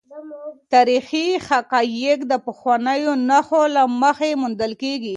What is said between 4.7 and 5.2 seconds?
کیږي.